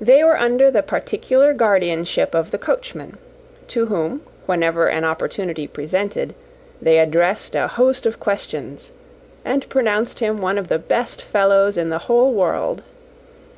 [0.00, 3.18] They were under the particular guardianship of the coachman,
[3.68, 6.34] to whom, whenever an opportunity presented,
[6.80, 8.94] they addressed a host of questions,
[9.44, 12.82] and pronounced him one of the best fellows in the whole world.